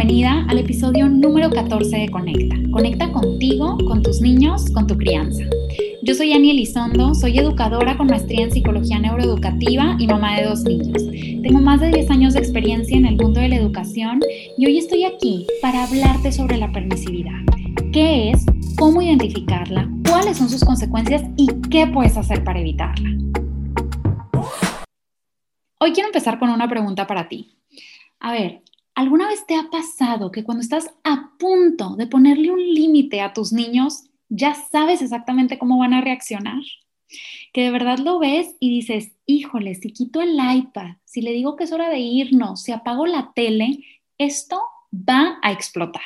bienvenida 0.00 0.46
al 0.48 0.58
episodio 0.58 1.10
número 1.10 1.50
14 1.50 1.94
de 1.94 2.08
Conecta. 2.08 2.56
Conecta 2.70 3.12
contigo, 3.12 3.76
con 3.86 4.02
tus 4.02 4.22
niños, 4.22 4.70
con 4.70 4.86
tu 4.86 4.96
crianza. 4.96 5.44
Yo 6.00 6.14
soy 6.14 6.32
Ani 6.32 6.52
Elizondo, 6.52 7.14
soy 7.14 7.38
educadora 7.38 7.98
con 7.98 8.06
maestría 8.06 8.44
en 8.44 8.50
psicología 8.50 8.98
neuroeducativa 8.98 9.96
y 9.98 10.06
mamá 10.06 10.38
de 10.38 10.46
dos 10.46 10.62
niños. 10.62 11.02
Tengo 11.42 11.60
más 11.60 11.82
de 11.82 11.90
10 11.90 12.10
años 12.12 12.32
de 12.32 12.40
experiencia 12.40 12.96
en 12.96 13.04
el 13.04 13.16
mundo 13.16 13.40
de 13.40 13.50
la 13.50 13.56
educación 13.56 14.20
y 14.56 14.64
hoy 14.64 14.78
estoy 14.78 15.04
aquí 15.04 15.46
para 15.60 15.84
hablarte 15.84 16.32
sobre 16.32 16.56
la 16.56 16.72
permisividad. 16.72 17.42
¿Qué 17.92 18.30
es? 18.30 18.46
¿Cómo 18.78 19.02
identificarla? 19.02 19.86
¿Cuáles 20.08 20.38
son 20.38 20.48
sus 20.48 20.64
consecuencias? 20.64 21.24
¿Y 21.36 21.48
qué 21.68 21.86
puedes 21.86 22.16
hacer 22.16 22.42
para 22.42 22.60
evitarla? 22.60 23.10
Hoy 25.78 25.92
quiero 25.92 26.08
empezar 26.08 26.38
con 26.38 26.48
una 26.48 26.70
pregunta 26.70 27.06
para 27.06 27.28
ti. 27.28 27.58
A 28.18 28.32
ver, 28.32 28.62
¿alguna 28.94 29.28
vez 29.28 29.46
te 29.46 29.56
ha 29.56 29.70
pasado 29.70 30.30
que 30.30 30.44
cuando 30.44 30.62
estás 30.62 30.90
a 31.04 31.32
punto 31.38 31.96
de 31.96 32.06
ponerle 32.06 32.50
un 32.50 32.58
límite 32.58 33.20
a 33.20 33.32
tus 33.32 33.52
niños, 33.52 34.04
ya 34.28 34.54
sabes 34.54 35.02
exactamente 35.02 35.58
cómo 35.58 35.78
van 35.78 35.94
a 35.94 36.00
reaccionar? 36.00 36.62
Que 37.52 37.64
de 37.64 37.70
verdad 37.70 37.98
lo 37.98 38.18
ves 38.18 38.54
y 38.60 38.70
dices, 38.70 39.12
híjole, 39.26 39.74
si 39.74 39.92
quito 39.92 40.20
el 40.20 40.38
iPad, 40.38 40.96
si 41.04 41.22
le 41.22 41.32
digo 41.32 41.56
que 41.56 41.64
es 41.64 41.72
hora 41.72 41.88
de 41.88 41.98
irnos, 41.98 42.62
si 42.62 42.72
apago 42.72 43.06
la 43.06 43.32
tele, 43.34 43.84
esto 44.18 44.60
va 44.92 45.38
a 45.42 45.52
explotar. 45.52 46.02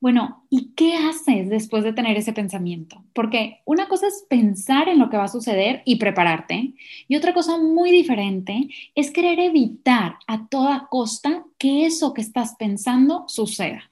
Bueno, 0.00 0.44
¿y 0.50 0.72
qué 0.74 0.94
haces 0.94 1.48
después 1.48 1.82
de 1.82 1.92
tener 1.92 2.16
ese 2.16 2.32
pensamiento? 2.32 3.02
Porque 3.14 3.60
una 3.64 3.88
cosa 3.88 4.06
es 4.08 4.26
pensar 4.28 4.88
en 4.88 4.98
lo 4.98 5.08
que 5.08 5.16
va 5.16 5.24
a 5.24 5.28
suceder 5.28 5.82
y 5.84 5.96
prepararte, 5.96 6.74
y 7.08 7.16
otra 7.16 7.32
cosa 7.32 7.58
muy 7.58 7.90
diferente 7.90 8.68
es 8.94 9.10
querer 9.10 9.40
evitar 9.40 10.16
a 10.26 10.48
toda 10.48 10.88
costa 10.90 11.44
que 11.58 11.86
eso 11.86 12.12
que 12.12 12.20
estás 12.20 12.56
pensando 12.58 13.24
suceda. 13.26 13.90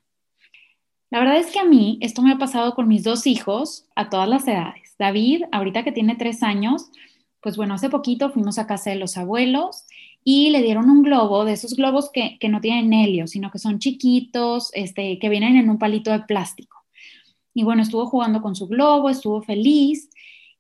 La 1.11 1.21
verdad 1.21 1.39
es 1.39 1.47
que 1.47 1.61
a 1.61 1.65
mí 1.65 1.99
esto 2.01 2.23
me 2.23 2.33
ha 2.33 2.39
pasado 2.39 2.75
con 2.75 2.89
mis 2.89 3.05
dos 3.05 3.27
hijos 3.27 3.87
a 3.95 4.11
todas 4.11 4.29
las 4.29 4.47
edades. 4.47 4.95
David, 4.99 5.45
ahorita 5.53 5.85
que 5.85 5.93
tiene 5.93 6.17
tres 6.17 6.43
años, 6.43 6.91
pues 7.41 7.57
bueno, 7.57 7.75
hace 7.75 7.89
poquito 7.89 8.31
fuimos 8.31 8.59
a 8.59 8.67
casa 8.67 8.91
de 8.91 8.97
los 8.97 9.17
abuelos 9.17 9.85
y 10.25 10.49
le 10.49 10.63
dieron 10.63 10.89
un 10.89 11.03
globo, 11.03 11.45
de 11.45 11.53
esos 11.53 11.77
globos 11.77 12.11
que, 12.11 12.39
no 12.49 12.61
tienen 12.63 12.93
helio, 12.95 13.27
sino 13.27 13.51
que 13.51 13.59
son 13.59 13.79
chiquitos, 13.79 14.71
este, 14.73 15.19
que 15.19 15.29
vienen 15.29 15.57
en 15.57 15.69
un 15.69 15.79
palito 15.79 16.11
de 16.11 16.21
plástico. 16.21 16.79
Y 17.53 17.63
bueno, 17.63 17.83
estuvo 17.83 18.07
jugando 18.07 18.41
con 18.41 18.57
su 18.57 18.67
globo, 18.67 19.11
estuvo 19.11 19.43
feliz 19.43 20.09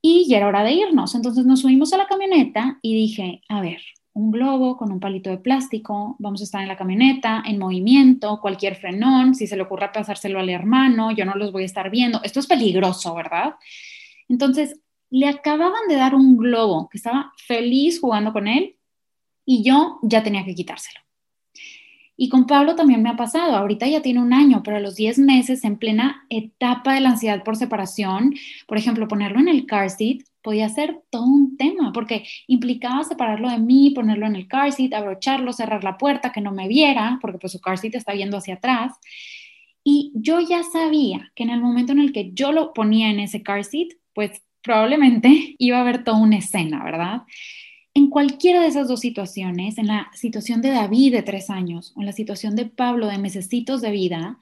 y 0.02 0.28
ya 0.28 0.36
era 0.36 0.48
hora 0.48 0.62
de 0.62 0.72
irnos. 0.72 1.14
Entonces 1.14 1.46
nos 1.46 1.60
subimos 1.60 1.92
a 1.94 1.96
la 1.96 2.06
camioneta 2.06 2.78
y 2.82 2.94
dije, 2.94 3.42
a 3.48 3.62
ver, 3.62 3.80
un 4.12 4.30
globo 4.30 4.76
con 4.76 4.92
un 4.92 5.00
palito 5.00 5.30
de 5.30 5.38
plástico, 5.38 6.14
vamos 6.18 6.42
a 6.42 6.44
estar 6.44 6.62
en 6.62 6.68
la 6.68 6.76
camioneta, 6.76 7.42
en 7.44 7.58
movimiento, 7.58 8.40
cualquier 8.40 8.76
frenón, 8.76 9.34
si 9.34 9.46
se 9.46 9.56
le 9.56 9.62
ocurra 9.62 9.92
pasárselo 9.92 10.38
al 10.38 10.50
hermano, 10.50 11.10
yo 11.10 11.24
no 11.24 11.34
los 11.34 11.52
voy 11.52 11.62
a 11.62 11.66
estar 11.66 11.90
viendo. 11.90 12.22
Esto 12.22 12.38
es 12.38 12.46
peligroso, 12.46 13.14
¿verdad? 13.14 13.54
Entonces, 14.28 14.78
le 15.10 15.26
acababan 15.26 15.88
de 15.88 15.96
dar 15.96 16.14
un 16.14 16.36
globo 16.36 16.88
que 16.88 16.98
estaba 16.98 17.32
feliz 17.38 17.98
jugando 18.00 18.32
con 18.32 18.46
él 18.46 18.73
y 19.44 19.62
yo 19.62 19.98
ya 20.02 20.22
tenía 20.22 20.44
que 20.44 20.54
quitárselo. 20.54 21.00
Y 22.16 22.28
con 22.28 22.46
Pablo 22.46 22.76
también 22.76 23.02
me 23.02 23.10
ha 23.10 23.16
pasado, 23.16 23.56
ahorita 23.56 23.86
ya 23.88 24.00
tiene 24.00 24.20
un 24.20 24.32
año, 24.32 24.62
pero 24.62 24.76
a 24.76 24.80
los 24.80 24.94
10 24.94 25.18
meses, 25.18 25.64
en 25.64 25.78
plena 25.78 26.24
etapa 26.28 26.94
de 26.94 27.00
la 27.00 27.10
ansiedad 27.10 27.42
por 27.42 27.56
separación, 27.56 28.34
por 28.68 28.78
ejemplo, 28.78 29.08
ponerlo 29.08 29.40
en 29.40 29.48
el 29.48 29.66
car 29.66 29.90
seat 29.90 30.22
podía 30.44 30.68
ser 30.68 31.00
todo 31.10 31.24
un 31.24 31.56
tema, 31.56 31.90
porque 31.92 32.24
implicaba 32.46 33.02
separarlo 33.02 33.48
de 33.50 33.58
mí, 33.58 33.90
ponerlo 33.90 34.26
en 34.26 34.36
el 34.36 34.46
car 34.46 34.70
seat, 34.72 34.92
abrocharlo, 34.92 35.54
cerrar 35.54 35.82
la 35.82 35.96
puerta, 35.96 36.32
que 36.32 36.42
no 36.42 36.52
me 36.52 36.68
viera, 36.68 37.18
porque 37.22 37.38
pues 37.38 37.52
su 37.54 37.60
car 37.60 37.78
seat 37.78 37.94
está 37.94 38.12
viendo 38.12 38.36
hacia 38.36 38.54
atrás. 38.54 38.92
Y 39.82 40.12
yo 40.14 40.40
ya 40.40 40.62
sabía 40.62 41.32
que 41.34 41.44
en 41.44 41.50
el 41.50 41.62
momento 41.62 41.92
en 41.92 41.98
el 41.98 42.12
que 42.12 42.32
yo 42.34 42.52
lo 42.52 42.74
ponía 42.74 43.10
en 43.10 43.20
ese 43.20 43.42
car 43.42 43.64
seat, 43.64 43.88
pues 44.12 44.42
probablemente 44.62 45.54
iba 45.58 45.78
a 45.78 45.80
haber 45.80 46.04
toda 46.04 46.18
una 46.18 46.36
escena, 46.36 46.84
¿verdad? 46.84 47.22
En 47.94 48.10
cualquiera 48.10 48.60
de 48.60 48.66
esas 48.66 48.88
dos 48.88 49.00
situaciones, 49.00 49.78
en 49.78 49.86
la 49.86 50.10
situación 50.14 50.60
de 50.60 50.70
David 50.70 51.12
de 51.12 51.22
tres 51.22 51.48
años 51.48 51.92
o 51.94 52.00
en 52.00 52.06
la 52.06 52.12
situación 52.12 52.56
de 52.56 52.66
Pablo 52.66 53.06
de 53.06 53.18
mesecitos 53.18 53.80
de 53.80 53.92
vida, 53.92 54.40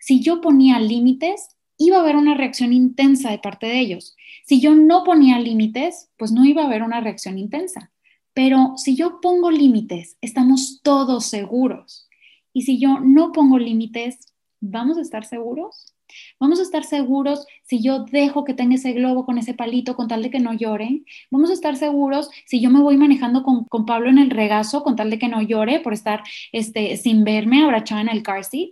si 0.00 0.20
yo 0.20 0.40
ponía 0.40 0.80
límites, 0.80 1.56
iba 1.76 1.98
a 1.98 2.00
haber 2.00 2.16
una 2.16 2.34
reacción 2.34 2.72
intensa 2.72 3.30
de 3.30 3.38
parte 3.38 3.66
de 3.66 3.78
ellos. 3.78 4.16
Si 4.44 4.60
yo 4.60 4.74
no 4.74 5.04
ponía 5.04 5.38
límites, 5.38 6.10
pues 6.16 6.32
no 6.32 6.44
iba 6.44 6.62
a 6.62 6.66
haber 6.66 6.82
una 6.82 7.00
reacción 7.00 7.38
intensa. 7.38 7.92
Pero 8.34 8.74
si 8.76 8.96
yo 8.96 9.20
pongo 9.20 9.50
límites, 9.50 10.16
estamos 10.20 10.80
todos 10.82 11.26
seguros. 11.26 12.08
Y 12.52 12.62
si 12.62 12.80
yo 12.80 12.98
no 12.98 13.30
pongo 13.30 13.58
límites, 13.58 14.32
¿vamos 14.60 14.98
a 14.98 15.02
estar 15.02 15.24
seguros? 15.24 15.94
Vamos 16.40 16.60
a 16.60 16.62
estar 16.62 16.84
seguros 16.84 17.46
si 17.62 17.80
yo 17.82 18.04
dejo 18.04 18.44
que 18.44 18.54
tenga 18.54 18.74
ese 18.74 18.92
globo 18.92 19.24
con 19.24 19.38
ese 19.38 19.54
palito 19.54 19.96
con 19.96 20.08
tal 20.08 20.22
de 20.22 20.30
que 20.30 20.40
no 20.40 20.52
llore. 20.54 21.02
Vamos 21.30 21.50
a 21.50 21.54
estar 21.54 21.76
seguros 21.76 22.30
si 22.46 22.60
yo 22.60 22.70
me 22.70 22.80
voy 22.80 22.96
manejando 22.96 23.42
con, 23.42 23.66
Pablo 23.86 24.10
en 24.10 24.18
el 24.18 24.30
regazo 24.30 24.82
con 24.82 24.96
tal 24.96 25.10
de 25.10 25.18
que 25.18 25.28
no 25.28 25.40
llore 25.42 25.80
por 25.80 25.92
estar 25.92 26.22
este, 26.52 26.96
sin 26.96 27.24
verme 27.24 27.62
abrazada 27.62 28.00
en 28.00 28.08
el 28.08 28.22
car 28.22 28.44
seat. 28.44 28.70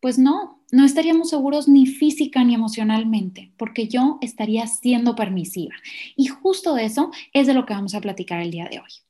Pues 0.00 0.18
no, 0.18 0.62
no 0.72 0.84
estaríamos 0.84 1.30
seguros 1.30 1.68
ni 1.68 1.86
física 1.86 2.42
ni 2.44 2.54
emocionalmente, 2.54 3.52
porque 3.56 3.86
yo 3.86 4.18
estaría 4.20 4.66
siendo 4.66 5.14
permisiva. 5.14 5.74
Y 6.16 6.28
justo 6.28 6.74
de 6.74 6.86
eso 6.86 7.10
es 7.32 7.46
de 7.46 7.54
lo 7.54 7.66
que 7.66 7.74
vamos 7.74 7.94
a 7.94 8.00
platicar 8.00 8.40
el 8.40 8.50
día 8.50 8.68
de 8.68 8.78
hoy. 8.78 9.09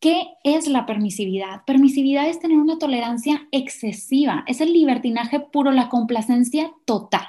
¿Qué 0.00 0.28
es 0.44 0.66
la 0.66 0.86
permisividad? 0.86 1.64
Permisividad 1.66 2.26
es 2.26 2.40
tener 2.40 2.56
una 2.56 2.78
tolerancia 2.78 3.46
excesiva, 3.52 4.44
es 4.46 4.62
el 4.62 4.72
libertinaje 4.72 5.40
puro, 5.40 5.72
la 5.72 5.90
complacencia 5.90 6.72
total. 6.86 7.26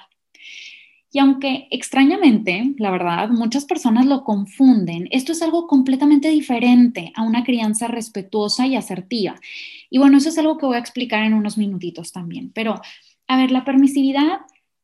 Y 1.12 1.20
aunque 1.20 1.68
extrañamente, 1.70 2.74
la 2.78 2.90
verdad, 2.90 3.28
muchas 3.28 3.66
personas 3.66 4.06
lo 4.06 4.24
confunden, 4.24 5.10
esto 5.12 5.34
es 5.34 5.42
algo 5.42 5.68
completamente 5.68 6.30
diferente 6.30 7.12
a 7.16 7.24
una 7.24 7.44
crianza 7.44 7.90
respetuosa 7.90 8.66
y 8.66 8.78
asertiva. 8.78 9.36
Y 9.90 9.98
bueno, 9.98 10.18
eso 10.18 10.30
es 10.30 10.38
algo 10.38 10.58
que 10.58 10.66
voy 10.66 10.78
a 10.78 10.80
explicar 10.80 11.24
en 11.26 11.34
unos 11.34 11.58
minutitos 11.58 12.14
también. 12.14 12.54
Pero, 12.56 12.80
a 13.28 13.36
ver, 13.36 13.52
la 13.52 13.66
permisividad 13.66 14.40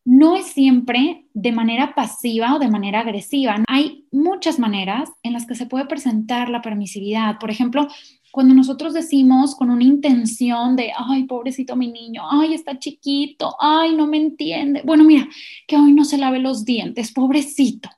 no 0.08 0.38
es 0.38 0.46
siempre 0.46 1.26
de 1.34 1.52
manera 1.52 1.94
pasiva 1.94 2.56
o 2.56 2.60
de 2.60 2.70
manera 2.70 3.02
agresiva. 3.02 3.62
Hay 3.68 4.06
muchas 4.10 4.58
maneras 4.58 5.10
en 5.22 5.34
las 5.34 5.46
que 5.46 5.54
se 5.54 5.66
puede 5.66 5.86
presentar 5.86 6.48
la 6.48 6.62
permisividad. 6.62 7.40
Por 7.40 7.52
ejemplo, 7.52 7.90
cuando 8.32 8.54
nosotros 8.54 8.94
decimos 8.94 9.54
con 9.54 9.70
una 9.70 9.84
intención 9.84 10.78
de, 10.78 10.94
ay, 10.98 11.26
pobrecito 11.26 11.76
mi 11.76 11.92
niño, 11.92 12.22
ay, 12.32 12.54
está 12.54 12.80
chiquito, 12.80 13.58
ay, 13.60 13.98
no 13.98 14.08
me 14.08 14.16
entiende. 14.16 14.82
Bueno, 14.86 15.04
mira, 15.04 15.28
que 15.68 15.76
hoy 15.76 15.92
no 15.92 16.06
se 16.06 16.18
lave 16.18 16.40
los 16.40 16.64
dientes, 16.64 17.12
pobrecito. 17.12 17.90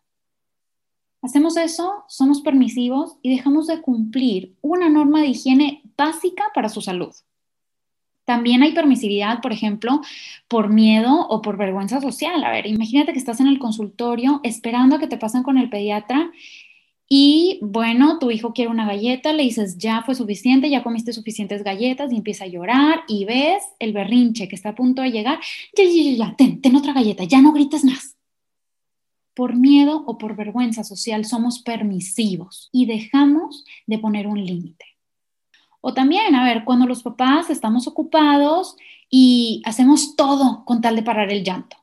Hacemos 1.22 1.58
eso, 1.58 2.06
somos 2.08 2.42
permisivos 2.42 3.18
y 3.22 3.30
dejamos 3.30 3.68
de 3.68 3.81
cumplir 3.81 4.56
una 4.62 4.90
norma 4.90 5.22
de 5.22 5.28
higiene 5.28 5.84
básica 5.96 6.46
para 6.56 6.69
su 6.69 6.81
salud. 6.81 7.14
También 8.29 8.62
hay 8.62 8.73
permisividad, 8.73 9.41
por 9.41 9.51
ejemplo, 9.51 10.01
por 10.47 10.69
miedo 10.69 11.25
o 11.29 11.41
por 11.41 11.57
vergüenza 11.57 12.00
social. 12.00 12.44
A 12.44 12.51
ver, 12.51 12.67
imagínate 12.67 13.12
que 13.12 13.17
estás 13.17 13.40
en 13.40 13.47
el 13.47 13.57
consultorio 13.57 14.40
esperando 14.44 14.95
a 14.95 15.00
que 15.00 15.07
te 15.07 15.17
pasen 15.17 15.41
con 15.41 15.57
el 15.57 15.67
pediatra 15.67 16.29
y 17.07 17.57
bueno, 17.63 18.19
tu 18.19 18.29
hijo 18.29 18.53
quiere 18.53 18.69
una 18.69 18.85
galleta, 18.85 19.34
le 19.34 19.41
dices, 19.41 19.79
ya 19.79 20.03
fue 20.03 20.13
suficiente, 20.13 20.69
ya 20.69 20.84
comiste 20.84 21.12
suficientes 21.12 21.63
galletas 21.63 22.13
y 22.13 22.18
empieza 22.18 22.44
a 22.44 22.50
llorar 22.50 23.01
y 23.07 23.25
ves 23.25 23.63
el 23.79 23.94
berrinche 23.94 24.47
que 24.47 24.53
está 24.53 24.69
a 24.69 24.75
punto 24.75 25.01
de 25.01 25.09
llegar, 25.09 25.39
ya, 25.75 25.84
ya, 25.85 26.03
ya, 26.03 26.12
ya, 26.12 26.35
ten, 26.35 26.62
ten 26.62 26.75
otra 26.75 26.94
galleta, 26.94 27.23
ya 27.23 27.41
no 27.41 27.51
grites 27.51 27.84
más. 27.84 28.16
Por 29.34 29.56
miedo 29.56 30.03
o 30.06 30.19
por 30.19 30.35
vergüenza 30.35 30.84
social 30.84 31.25
somos 31.25 31.63
permisivos 31.63 32.69
y 32.72 32.85
dejamos 32.85 33.66
de 33.88 33.97
poner 33.97 34.28
un 34.28 34.45
límite. 34.45 34.99
O 35.81 35.94
también, 35.94 36.35
a 36.35 36.44
ver, 36.44 36.63
cuando 36.66 36.86
los 36.86 37.04
papás 37.04 37.50
estamos 37.50 37.88
ocupados 37.88 38.75
y 39.09 39.62
hacemos 39.65 40.15
todo 40.15 40.63
con 40.65 40.81
tal 40.81 40.95
de 40.95 41.04
parar 41.04 41.31
el 41.31 41.44
llanto. 41.44 41.77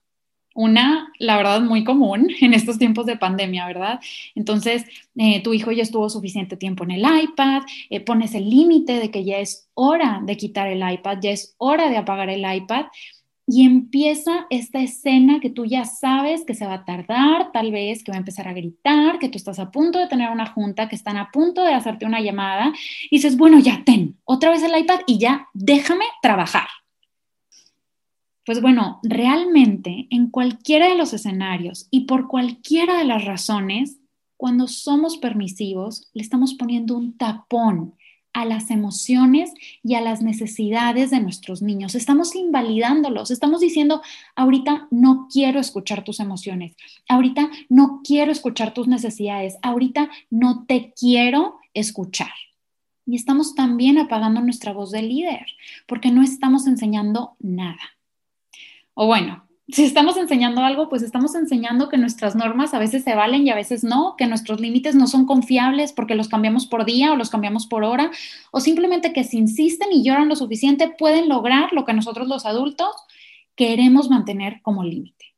Una, 0.54 1.12
la 1.18 1.36
verdad, 1.36 1.60
muy 1.60 1.84
común 1.84 2.28
en 2.40 2.54
estos 2.54 2.78
tiempos 2.78 3.06
de 3.06 3.16
pandemia, 3.16 3.66
¿verdad? 3.66 4.00
Entonces, 4.34 4.84
eh, 5.16 5.42
tu 5.42 5.52
hijo 5.52 5.70
ya 5.72 5.82
estuvo 5.82 6.08
suficiente 6.08 6.56
tiempo 6.56 6.84
en 6.84 6.92
el 6.92 7.04
iPad, 7.24 7.62
eh, 7.90 8.00
pones 8.00 8.34
el 8.34 8.48
límite 8.48 8.98
de 8.98 9.10
que 9.10 9.24
ya 9.24 9.38
es 9.38 9.68
hora 9.74 10.20
de 10.24 10.36
quitar 10.36 10.68
el 10.68 10.82
iPad, 10.90 11.18
ya 11.20 11.30
es 11.30 11.54
hora 11.58 11.90
de 11.90 11.98
apagar 11.98 12.30
el 12.30 12.44
iPad 12.50 12.86
y 13.46 13.64
empieza 13.64 14.46
esta 14.50 14.80
escena 14.80 15.38
que 15.38 15.50
tú 15.50 15.64
ya 15.64 15.84
sabes 15.84 16.44
que 16.44 16.54
se 16.54 16.66
va 16.66 16.74
a 16.74 16.84
tardar, 16.84 17.52
tal 17.52 17.70
vez 17.70 18.02
que 18.02 18.10
va 18.10 18.16
a 18.16 18.18
empezar 18.18 18.48
a 18.48 18.52
gritar, 18.52 19.20
que 19.20 19.28
tú 19.28 19.38
estás 19.38 19.60
a 19.60 19.70
punto 19.70 20.00
de 20.00 20.08
tener 20.08 20.30
una 20.30 20.46
junta, 20.46 20.88
que 20.88 20.96
están 20.96 21.16
a 21.16 21.30
punto 21.30 21.62
de 21.62 21.72
hacerte 21.72 22.06
una 22.06 22.20
llamada, 22.20 22.72
y 23.08 23.16
dices, 23.16 23.36
bueno, 23.36 23.60
ya 23.60 23.84
ten 23.84 24.18
otra 24.24 24.50
vez 24.50 24.62
el 24.64 24.76
iPad 24.76 25.00
y 25.06 25.18
ya 25.18 25.48
déjame 25.54 26.04
trabajar. 26.22 26.66
Pues 28.44 28.60
bueno, 28.60 29.00
realmente 29.02 30.06
en 30.10 30.30
cualquiera 30.30 30.88
de 30.88 30.96
los 30.96 31.12
escenarios 31.12 31.86
y 31.90 32.00
por 32.06 32.28
cualquiera 32.28 32.98
de 32.98 33.04
las 33.04 33.24
razones, 33.24 33.98
cuando 34.36 34.68
somos 34.68 35.18
permisivos, 35.18 36.10
le 36.14 36.22
estamos 36.22 36.54
poniendo 36.54 36.96
un 36.96 37.16
tapón 37.16 37.94
a 38.36 38.44
las 38.44 38.70
emociones 38.70 39.54
y 39.82 39.94
a 39.94 40.02
las 40.02 40.20
necesidades 40.20 41.08
de 41.08 41.20
nuestros 41.20 41.62
niños. 41.62 41.94
Estamos 41.94 42.36
invalidándolos, 42.36 43.30
estamos 43.30 43.62
diciendo, 43.62 44.02
ahorita 44.34 44.88
no 44.90 45.26
quiero 45.32 45.58
escuchar 45.58 46.04
tus 46.04 46.20
emociones, 46.20 46.76
ahorita 47.08 47.48
no 47.70 48.02
quiero 48.04 48.30
escuchar 48.30 48.74
tus 48.74 48.88
necesidades, 48.88 49.56
ahorita 49.62 50.10
no 50.28 50.66
te 50.66 50.92
quiero 50.94 51.56
escuchar. 51.72 52.32
Y 53.06 53.16
estamos 53.16 53.54
también 53.54 53.96
apagando 53.96 54.42
nuestra 54.42 54.74
voz 54.74 54.90
de 54.90 55.00
líder, 55.00 55.46
porque 55.86 56.10
no 56.10 56.22
estamos 56.22 56.66
enseñando 56.66 57.36
nada. 57.38 57.96
O 58.92 59.06
bueno, 59.06 59.45
si 59.68 59.84
estamos 59.84 60.16
enseñando 60.16 60.62
algo, 60.62 60.88
pues 60.88 61.02
estamos 61.02 61.34
enseñando 61.34 61.88
que 61.88 61.98
nuestras 61.98 62.36
normas 62.36 62.72
a 62.72 62.78
veces 62.78 63.02
se 63.02 63.16
valen 63.16 63.46
y 63.46 63.50
a 63.50 63.56
veces 63.56 63.82
no, 63.82 64.14
que 64.16 64.26
nuestros 64.26 64.60
límites 64.60 64.94
no 64.94 65.08
son 65.08 65.26
confiables 65.26 65.92
porque 65.92 66.14
los 66.14 66.28
cambiamos 66.28 66.66
por 66.66 66.84
día 66.84 67.12
o 67.12 67.16
los 67.16 67.30
cambiamos 67.30 67.66
por 67.66 67.82
hora, 67.82 68.12
o 68.52 68.60
simplemente 68.60 69.12
que 69.12 69.24
si 69.24 69.38
insisten 69.38 69.88
y 69.90 70.04
lloran 70.04 70.28
lo 70.28 70.36
suficiente 70.36 70.94
pueden 70.96 71.28
lograr 71.28 71.72
lo 71.72 71.84
que 71.84 71.94
nosotros 71.94 72.28
los 72.28 72.46
adultos 72.46 72.94
queremos 73.56 74.08
mantener 74.08 74.60
como 74.62 74.84
límite. 74.84 75.34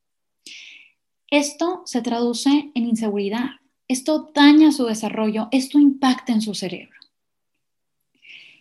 Esto 1.31 1.83
se 1.87 2.03
traduce 2.03 2.71
en 2.75 2.87
inseguridad, 2.87 3.49
esto 3.87 4.31
daña 4.35 4.73
su 4.73 4.85
desarrollo, 4.85 5.49
esto 5.53 5.79
impacta 5.79 6.33
en 6.33 6.43
su 6.43 6.55
cerebro. 6.55 6.98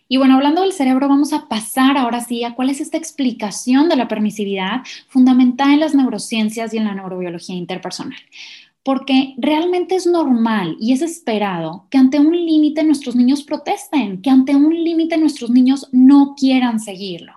Y 0.08 0.16
bueno, 0.16 0.36
hablando 0.36 0.62
del 0.62 0.72
cerebro, 0.72 1.06
vamos 1.06 1.34
a 1.34 1.48
pasar 1.48 1.98
ahora 1.98 2.20
sí 2.20 2.42
a 2.42 2.54
cuál 2.54 2.70
es 2.70 2.80
esta 2.80 2.96
explicación 2.96 3.90
de 3.90 3.96
la 3.96 4.08
permisividad 4.08 4.80
fundamentada 5.08 5.74
en 5.74 5.80
las 5.80 5.94
neurociencias 5.94 6.72
y 6.72 6.78
en 6.78 6.84
la 6.84 6.94
neurobiología 6.94 7.54
interpersonal. 7.54 8.18
Porque 8.82 9.34
realmente 9.36 9.96
es 9.96 10.06
normal 10.06 10.78
y 10.80 10.94
es 10.94 11.02
esperado 11.02 11.86
que 11.90 11.98
ante 11.98 12.18
un 12.18 12.34
límite 12.34 12.84
nuestros 12.84 13.16
niños 13.16 13.42
protesten, 13.42 14.22
que 14.22 14.30
ante 14.30 14.56
un 14.56 14.72
límite 14.72 15.18
nuestros 15.18 15.50
niños 15.50 15.88
no 15.92 16.34
quieran 16.38 16.80
seguirlo. 16.80 17.34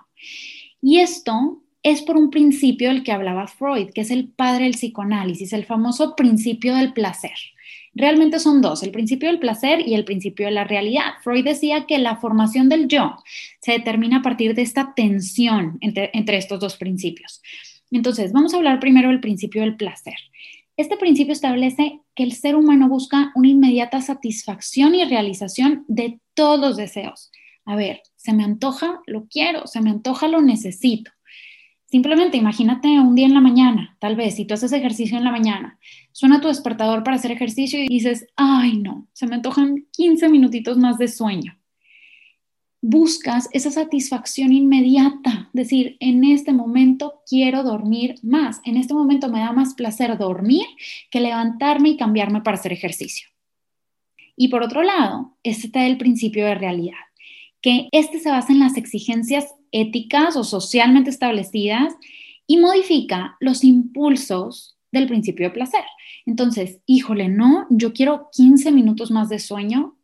Y 0.80 1.00
esto 1.00 1.62
es 1.82 2.00
por 2.00 2.16
un 2.16 2.30
principio 2.30 2.88
del 2.88 3.02
que 3.02 3.12
hablaba 3.12 3.48
Freud, 3.48 3.90
que 3.94 4.00
es 4.00 4.10
el 4.10 4.28
padre 4.28 4.64
del 4.64 4.74
psicoanálisis, 4.74 5.52
el 5.52 5.66
famoso 5.66 6.16
principio 6.16 6.74
del 6.74 6.94
placer. 6.94 7.36
Realmente 7.94 8.38
son 8.38 8.62
dos, 8.62 8.82
el 8.82 8.90
principio 8.90 9.28
del 9.28 9.38
placer 9.38 9.86
y 9.86 9.94
el 9.94 10.04
principio 10.04 10.46
de 10.46 10.52
la 10.52 10.64
realidad. 10.64 11.14
Freud 11.22 11.44
decía 11.44 11.84
que 11.86 11.98
la 11.98 12.16
formación 12.16 12.68
del 12.70 12.88
yo 12.88 13.16
se 13.60 13.72
determina 13.72 14.18
a 14.18 14.22
partir 14.22 14.54
de 14.54 14.62
esta 14.62 14.94
tensión 14.94 15.76
entre, 15.80 16.36
estos 16.36 16.58
dos 16.58 16.76
principios. 16.76 17.42
Entonces, 17.90 18.32
vamos 18.32 18.54
a 18.54 18.56
hablar 18.56 18.80
primero 18.80 19.10
del 19.10 19.20
principio 19.20 19.60
del 19.60 19.76
placer. 19.76 20.14
Este 20.78 20.96
principio 20.96 21.34
establece 21.34 22.00
que 22.14 22.22
el 22.22 22.32
ser 22.32 22.56
humano 22.56 22.88
busca 22.88 23.30
una 23.34 23.48
inmediata 23.48 24.00
satisfacción 24.00 24.94
y 24.94 25.04
realización 25.04 25.84
de 25.86 26.18
todos 26.32 26.58
los 26.58 26.76
deseos. 26.78 27.30
A 27.66 27.76
ver, 27.76 28.00
se 28.16 28.32
me 28.32 28.42
antoja, 28.42 29.00
lo 29.06 29.26
quiero, 29.26 29.66
se 29.66 29.82
me 29.82 29.90
antoja, 29.90 30.28
lo 30.28 30.40
necesito. 30.40 31.10
Simplemente 31.92 32.38
imagínate 32.38 32.88
un 32.88 33.14
día 33.14 33.26
en 33.26 33.34
la 33.34 33.42
mañana, 33.42 33.98
tal 34.00 34.16
vez, 34.16 34.36
si 34.36 34.46
tú 34.46 34.54
haces 34.54 34.72
ejercicio 34.72 35.18
en 35.18 35.24
la 35.24 35.30
mañana, 35.30 35.78
suena 36.10 36.40
tu 36.40 36.48
despertador 36.48 37.04
para 37.04 37.16
hacer 37.16 37.32
ejercicio 37.32 37.78
y 37.78 37.86
dices, 37.86 38.28
ay 38.34 38.78
no, 38.78 39.08
se 39.12 39.26
me 39.26 39.34
antojan 39.34 39.84
15 39.92 40.30
minutitos 40.30 40.78
más 40.78 40.96
de 40.96 41.08
sueño. 41.08 41.58
Buscas 42.80 43.50
esa 43.52 43.70
satisfacción 43.70 44.54
inmediata, 44.54 45.50
decir, 45.52 45.98
en 46.00 46.24
este 46.24 46.54
momento 46.54 47.20
quiero 47.28 47.62
dormir 47.62 48.14
más, 48.22 48.62
en 48.64 48.78
este 48.78 48.94
momento 48.94 49.28
me 49.28 49.40
da 49.40 49.52
más 49.52 49.74
placer 49.74 50.16
dormir 50.16 50.64
que 51.10 51.20
levantarme 51.20 51.90
y 51.90 51.98
cambiarme 51.98 52.40
para 52.40 52.56
hacer 52.56 52.72
ejercicio. 52.72 53.28
Y 54.34 54.48
por 54.48 54.62
otro 54.62 54.82
lado, 54.82 55.36
este 55.42 55.66
está 55.66 55.84
el 55.84 55.98
principio 55.98 56.46
de 56.46 56.54
realidad 56.54 56.96
que 57.60 57.88
este 57.92 58.18
se 58.18 58.30
basa 58.30 58.52
en 58.52 58.58
las 58.58 58.76
exigencias 58.76 59.54
éticas 59.72 60.36
o 60.36 60.44
socialmente 60.44 61.10
establecidas 61.10 61.94
y 62.46 62.58
modifica 62.58 63.36
los 63.40 63.64
impulsos 63.64 64.76
del 64.92 65.06
principio 65.08 65.46
de 65.46 65.54
placer. 65.54 65.84
Entonces, 66.26 66.80
híjole, 66.86 67.28
no, 67.28 67.66
yo 67.70 67.92
quiero 67.92 68.28
15 68.32 68.70
minutos 68.70 69.10
más 69.10 69.28
de 69.28 69.38
sueño, 69.38 69.96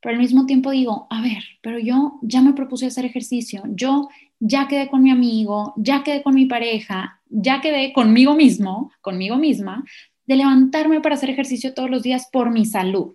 pero 0.00 0.16
al 0.16 0.20
mismo 0.20 0.44
tiempo 0.44 0.70
digo, 0.70 1.06
a 1.08 1.22
ver, 1.22 1.42
pero 1.62 1.78
yo 1.78 2.18
ya 2.20 2.42
me 2.42 2.52
propuse 2.52 2.86
hacer 2.86 3.06
ejercicio, 3.06 3.62
yo 3.68 4.08
ya 4.38 4.68
quedé 4.68 4.88
con 4.88 5.02
mi 5.02 5.10
amigo, 5.10 5.72
ya 5.76 6.02
quedé 6.02 6.22
con 6.22 6.34
mi 6.34 6.44
pareja, 6.44 7.22
ya 7.30 7.62
quedé 7.62 7.92
conmigo 7.94 8.34
mismo, 8.34 8.92
conmigo 9.00 9.36
misma, 9.36 9.84
de 10.26 10.36
levantarme 10.36 11.00
para 11.00 11.14
hacer 11.14 11.30
ejercicio 11.30 11.72
todos 11.72 11.88
los 11.88 12.02
días 12.02 12.28
por 12.30 12.50
mi 12.50 12.66
salud. 12.66 13.14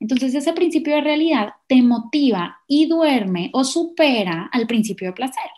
Entonces 0.00 0.34
ese 0.34 0.52
principio 0.52 0.94
de 0.94 1.00
realidad 1.00 1.50
te 1.66 1.82
motiva 1.82 2.58
y 2.68 2.86
duerme 2.86 3.50
o 3.52 3.64
supera 3.64 4.48
al 4.52 4.66
principio 4.66 5.08
de 5.08 5.14
placer. 5.14 5.50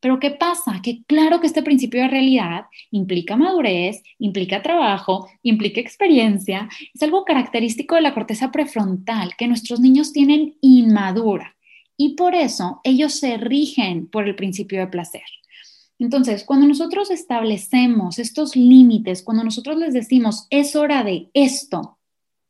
Pero 0.00 0.20
¿qué 0.20 0.30
pasa? 0.30 0.80
Que 0.82 1.02
claro 1.04 1.40
que 1.40 1.48
este 1.48 1.62
principio 1.62 2.02
de 2.02 2.08
realidad 2.08 2.66
implica 2.90 3.36
madurez, 3.36 4.02
implica 4.18 4.62
trabajo, 4.62 5.28
implica 5.42 5.80
experiencia, 5.80 6.68
es 6.94 7.02
algo 7.02 7.24
característico 7.24 7.96
de 7.96 8.02
la 8.02 8.14
corteza 8.14 8.52
prefrontal 8.52 9.34
que 9.36 9.48
nuestros 9.48 9.80
niños 9.80 10.12
tienen 10.12 10.56
inmadura 10.60 11.56
y 11.96 12.14
por 12.14 12.34
eso 12.34 12.80
ellos 12.84 13.14
se 13.14 13.36
rigen 13.38 14.06
por 14.06 14.28
el 14.28 14.36
principio 14.36 14.78
de 14.78 14.86
placer. 14.86 15.24
Entonces, 15.98 16.44
cuando 16.44 16.68
nosotros 16.68 17.10
establecemos 17.10 18.20
estos 18.20 18.54
límites, 18.54 19.24
cuando 19.24 19.42
nosotros 19.42 19.76
les 19.78 19.92
decimos, 19.92 20.46
es 20.48 20.76
hora 20.76 21.02
de 21.02 21.28
esto, 21.34 21.97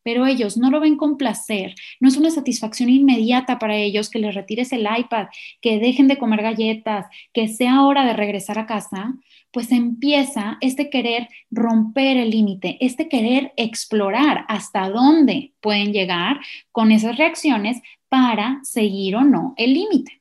pero 0.08 0.24
ellos 0.24 0.56
no 0.56 0.70
lo 0.70 0.80
ven 0.80 0.96
con 0.96 1.18
placer, 1.18 1.74
no 2.00 2.08
es 2.08 2.16
una 2.16 2.30
satisfacción 2.30 2.88
inmediata 2.88 3.58
para 3.58 3.76
ellos 3.76 4.08
que 4.08 4.18
les 4.18 4.34
retires 4.34 4.72
el 4.72 4.88
iPad, 4.98 5.26
que 5.60 5.78
dejen 5.78 6.08
de 6.08 6.16
comer 6.16 6.40
galletas, 6.40 7.04
que 7.34 7.46
sea 7.46 7.82
hora 7.82 8.06
de 8.06 8.14
regresar 8.14 8.58
a 8.58 8.64
casa, 8.64 9.12
pues 9.50 9.70
empieza 9.70 10.56
este 10.62 10.88
querer 10.88 11.28
romper 11.50 12.16
el 12.16 12.30
límite, 12.30 12.78
este 12.80 13.06
querer 13.10 13.52
explorar 13.58 14.46
hasta 14.48 14.88
dónde 14.88 15.52
pueden 15.60 15.92
llegar 15.92 16.40
con 16.72 16.90
esas 16.90 17.18
reacciones 17.18 17.82
para 18.08 18.60
seguir 18.62 19.14
o 19.14 19.24
no 19.24 19.52
el 19.58 19.74
límite. 19.74 20.17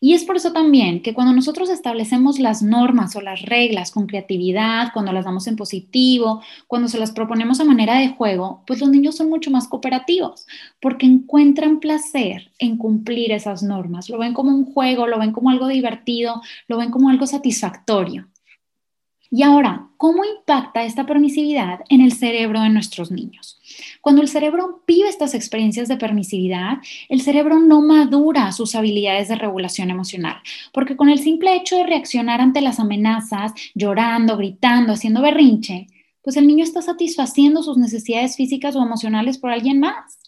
Y 0.00 0.14
es 0.14 0.24
por 0.24 0.36
eso 0.36 0.52
también 0.52 1.02
que 1.02 1.12
cuando 1.12 1.32
nosotros 1.32 1.68
establecemos 1.68 2.38
las 2.38 2.62
normas 2.62 3.16
o 3.16 3.20
las 3.20 3.42
reglas 3.42 3.90
con 3.90 4.06
creatividad, 4.06 4.92
cuando 4.92 5.12
las 5.12 5.24
damos 5.24 5.48
en 5.48 5.56
positivo, 5.56 6.40
cuando 6.68 6.86
se 6.86 6.98
las 6.98 7.10
proponemos 7.10 7.58
a 7.58 7.64
manera 7.64 7.98
de 7.98 8.10
juego, 8.10 8.62
pues 8.66 8.80
los 8.80 8.90
niños 8.90 9.16
son 9.16 9.28
mucho 9.28 9.50
más 9.50 9.66
cooperativos 9.66 10.46
porque 10.80 11.06
encuentran 11.06 11.80
placer 11.80 12.52
en 12.60 12.76
cumplir 12.76 13.32
esas 13.32 13.64
normas. 13.64 14.08
Lo 14.08 14.18
ven 14.18 14.34
como 14.34 14.50
un 14.54 14.72
juego, 14.72 15.08
lo 15.08 15.18
ven 15.18 15.32
como 15.32 15.50
algo 15.50 15.66
divertido, 15.66 16.42
lo 16.68 16.78
ven 16.78 16.90
como 16.90 17.08
algo 17.08 17.26
satisfactorio. 17.26 18.28
Y 19.30 19.42
ahora, 19.42 19.88
¿cómo 19.98 20.24
impacta 20.24 20.84
esta 20.84 21.04
permisividad 21.04 21.80
en 21.90 22.00
el 22.00 22.12
cerebro 22.12 22.62
de 22.62 22.70
nuestros 22.70 23.10
niños? 23.10 23.60
Cuando 24.00 24.22
el 24.22 24.28
cerebro 24.28 24.82
vive 24.86 25.08
estas 25.08 25.34
experiencias 25.34 25.86
de 25.88 25.98
permisividad, 25.98 26.78
el 27.10 27.20
cerebro 27.20 27.60
no 27.60 27.82
madura 27.82 28.52
sus 28.52 28.74
habilidades 28.74 29.28
de 29.28 29.34
regulación 29.34 29.90
emocional, 29.90 30.38
porque 30.72 30.96
con 30.96 31.10
el 31.10 31.18
simple 31.18 31.54
hecho 31.56 31.76
de 31.76 31.84
reaccionar 31.84 32.40
ante 32.40 32.62
las 32.62 32.80
amenazas, 32.80 33.52
llorando, 33.74 34.38
gritando, 34.38 34.94
haciendo 34.94 35.20
berrinche, 35.20 35.88
pues 36.22 36.36
el 36.36 36.46
niño 36.46 36.64
está 36.64 36.82
satisfaciendo 36.82 37.62
sus 37.62 37.76
necesidades 37.76 38.36
físicas 38.36 38.76
o 38.76 38.82
emocionales 38.82 39.38
por 39.38 39.50
alguien 39.50 39.80
más. 39.80 40.18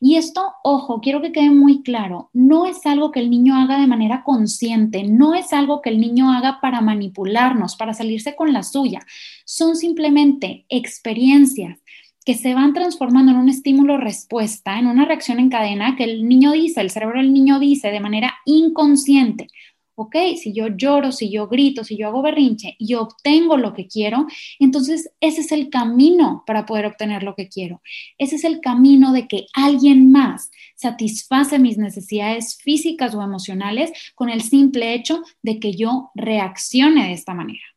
Y 0.00 0.16
esto, 0.16 0.42
ojo, 0.62 1.00
quiero 1.00 1.22
que 1.22 1.32
quede 1.32 1.50
muy 1.50 1.82
claro, 1.82 2.30
no 2.32 2.66
es 2.66 2.84
algo 2.86 3.10
que 3.10 3.20
el 3.20 3.30
niño 3.30 3.54
haga 3.54 3.80
de 3.80 3.86
manera 3.86 4.22
consciente, 4.22 5.04
no 5.04 5.34
es 5.34 5.52
algo 5.52 5.80
que 5.80 5.90
el 5.90 6.00
niño 6.00 6.30
haga 6.32 6.60
para 6.60 6.80
manipularnos, 6.80 7.76
para 7.76 7.94
salirse 7.94 8.36
con 8.36 8.52
la 8.52 8.62
suya. 8.62 9.00
Son 9.44 9.76
simplemente 9.76 10.66
experiencias 10.68 11.78
que 12.24 12.34
se 12.34 12.54
van 12.54 12.72
transformando 12.72 13.32
en 13.32 13.38
un 13.38 13.48
estímulo-respuesta, 13.48 14.78
en 14.78 14.86
una 14.86 15.04
reacción 15.04 15.38
en 15.38 15.50
cadena 15.50 15.94
que 15.96 16.04
el 16.04 16.26
niño 16.26 16.52
dice, 16.52 16.80
el 16.80 16.90
cerebro 16.90 17.18
del 17.18 17.32
niño 17.32 17.58
dice 17.58 17.90
de 17.90 18.00
manera 18.00 18.34
inconsciente 18.46 19.48
ok, 19.94 20.16
si 20.40 20.52
yo 20.52 20.68
lloro, 20.68 21.12
si 21.12 21.30
yo 21.30 21.48
grito, 21.48 21.84
si 21.84 21.96
yo 21.96 22.08
hago 22.08 22.22
berrinche 22.22 22.76
y 22.78 22.94
obtengo 22.94 23.56
lo 23.56 23.74
que 23.74 23.86
quiero, 23.86 24.26
entonces 24.58 25.10
ese 25.20 25.42
es 25.42 25.52
el 25.52 25.70
camino 25.70 26.42
para 26.46 26.66
poder 26.66 26.86
obtener 26.86 27.22
lo 27.22 27.34
que 27.34 27.48
quiero. 27.48 27.80
Ese 28.18 28.36
es 28.36 28.44
el 28.44 28.60
camino 28.60 29.12
de 29.12 29.28
que 29.28 29.46
alguien 29.54 30.10
más 30.10 30.50
satisface 30.76 31.58
mis 31.58 31.78
necesidades 31.78 32.58
físicas 32.62 33.14
o 33.14 33.22
emocionales 33.22 33.92
con 34.14 34.28
el 34.28 34.42
simple 34.42 34.94
hecho 34.94 35.22
de 35.42 35.58
que 35.60 35.72
yo 35.72 36.10
reaccione 36.14 37.08
de 37.08 37.12
esta 37.12 37.34
manera. 37.34 37.73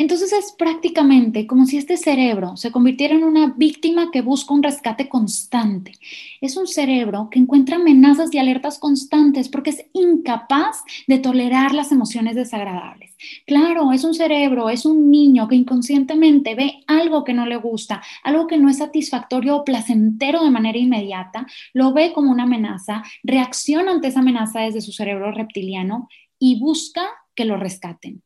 Entonces 0.00 0.32
es 0.32 0.52
prácticamente 0.52 1.48
como 1.48 1.66
si 1.66 1.76
este 1.76 1.96
cerebro 1.96 2.56
se 2.56 2.70
convirtiera 2.70 3.16
en 3.16 3.24
una 3.24 3.52
víctima 3.56 4.12
que 4.12 4.22
busca 4.22 4.54
un 4.54 4.62
rescate 4.62 5.08
constante. 5.08 5.90
Es 6.40 6.56
un 6.56 6.68
cerebro 6.68 7.28
que 7.32 7.40
encuentra 7.40 7.76
amenazas 7.76 8.32
y 8.32 8.38
alertas 8.38 8.78
constantes 8.78 9.48
porque 9.48 9.70
es 9.70 9.84
incapaz 9.92 10.84
de 11.08 11.18
tolerar 11.18 11.74
las 11.74 11.90
emociones 11.90 12.36
desagradables. 12.36 13.16
Claro, 13.44 13.90
es 13.90 14.04
un 14.04 14.14
cerebro, 14.14 14.70
es 14.70 14.86
un 14.86 15.10
niño 15.10 15.48
que 15.48 15.56
inconscientemente 15.56 16.54
ve 16.54 16.84
algo 16.86 17.24
que 17.24 17.34
no 17.34 17.44
le 17.44 17.56
gusta, 17.56 18.00
algo 18.22 18.46
que 18.46 18.56
no 18.56 18.68
es 18.68 18.78
satisfactorio 18.78 19.56
o 19.56 19.64
placentero 19.64 20.44
de 20.44 20.50
manera 20.50 20.78
inmediata, 20.78 21.44
lo 21.74 21.92
ve 21.92 22.12
como 22.12 22.30
una 22.30 22.44
amenaza, 22.44 23.02
reacciona 23.24 23.90
ante 23.90 24.06
esa 24.06 24.20
amenaza 24.20 24.60
desde 24.60 24.80
su 24.80 24.92
cerebro 24.92 25.32
reptiliano 25.32 26.08
y 26.38 26.60
busca 26.60 27.02
que 27.34 27.44
lo 27.44 27.56
rescaten 27.56 28.22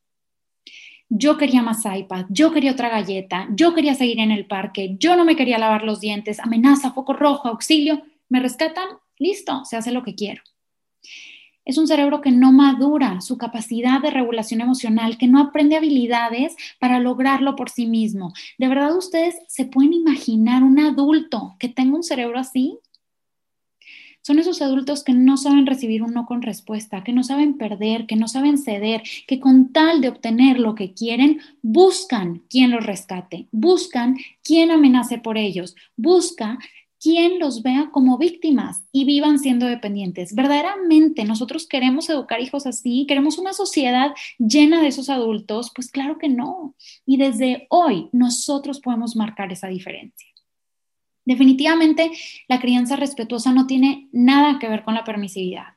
yo 1.15 1.37
quería 1.37 1.61
más 1.61 1.85
iPad, 1.85 2.25
yo 2.31 2.53
quería 2.53 2.73
otra 2.73 2.89
galleta, 2.89 3.47
yo 3.51 3.75
quería 3.75 3.95
seguir 3.95 4.19
en 4.19 4.31
el 4.31 4.47
parque, 4.47 4.97
yo 4.99 5.15
no 5.15 5.27
me 5.27 5.37
quería 5.37 5.59
lavar 5.59 5.85
los 5.85 6.01
dientes, 6.01 6.41
amenaza, 6.41 6.93
foco 6.93 7.13
rojo, 7.13 7.49
auxilio, 7.49 8.03
me 8.31 8.41
rescatan, 8.41 8.89
listo, 9.19 9.63
se 9.67 9.77
hace 9.77 9.93
lo 9.93 10.03
que 10.03 10.15
quiero. 10.15 10.43
Es 11.67 11.77
un 11.77 11.87
cerebro 11.87 12.23
que 12.23 12.31
no 12.31 12.51
madura 12.51 13.21
su 13.21 13.37
capacidad 13.37 14.01
de 14.01 14.11
regulación 14.11 14.63
emocional, 14.63 15.19
que 15.19 15.29
no 15.29 15.39
aprende 15.39 15.77
habilidades 15.77 16.57
para 16.81 16.99
lograrlo 16.99 17.57
por 17.57 17.69
sí 17.69 17.85
mismo. 17.85 18.33
¿De 18.57 18.69
verdad 18.69 18.97
ustedes 18.97 19.37
se 19.49 19.67
pueden 19.67 19.93
imaginar 19.93 20.63
un 20.63 20.81
adulto 20.81 21.57
que 21.59 21.69
tenga 21.69 21.95
un 21.95 22.03
cerebro 22.03 22.39
así? 22.39 22.79
Son 24.23 24.39
esos 24.39 24.63
adultos 24.63 25.03
que 25.03 25.13
no 25.13 25.37
saben 25.37 25.67
recibir 25.67 26.03
un 26.03 26.15
no 26.15 26.27
con 26.27 26.43
respuesta, 26.43 27.03
que 27.03 27.13
no 27.13 27.25
saben 27.25 27.59
perder, 27.59 28.07
que 28.07 28.17
no 28.17 28.29
saben 28.29 28.57
ceder, 28.57 29.03
que 29.27 29.41
con 29.41 29.73
tal 29.73 30.01
de 30.01 30.09
obtener 30.09 30.61
lo 30.61 30.77
que 30.77 30.95
quieren, 30.95 31.41
buscan 31.61 32.43
quien 32.49 32.71
los 32.71 32.87
rescate, 32.87 33.49
buscan 33.51 34.17
quien 34.45 34.71
amenace 34.71 35.19
por 35.19 35.39
ellos, 35.39 35.75
busca 35.97 36.59
quien 37.01 37.41
los 37.41 37.65
vea 37.65 37.91
como 37.91 38.17
víctimas 38.17 38.85
y 38.93 39.05
vivan 39.05 39.41
siendo 39.41 39.67
dependientes. 39.67 40.37
Verdaderamente 40.37 41.25
nosotros 41.25 41.67
queremos 41.67 42.09
educar 42.09 42.41
hijos 42.41 42.65
así, 42.65 43.07
queremos 43.09 43.39
una 43.39 43.53
sociedad 43.53 44.13
llena 44.39 44.81
de 44.81 44.87
esos 44.87 45.09
adultos, 45.09 45.73
pues 45.75 45.91
claro 45.91 46.19
que 46.19 46.29
no. 46.29 46.77
Y 47.05 47.17
desde 47.17 47.67
hoy 47.71 48.09
nosotros 48.13 48.79
podemos 48.79 49.17
marcar 49.17 49.51
esa 49.51 49.67
diferencia. 49.67 50.32
Definitivamente, 51.25 52.11
la 52.49 52.61
crianza 52.61 52.97
respetuosa 52.97 53.53
no 53.53 53.67
tiene 53.67 54.09
nada 54.13 54.59
que 54.59 54.69
ver 54.69 54.83
con 54.83 54.95
la 54.95 55.05
permisividad, 55.05 55.75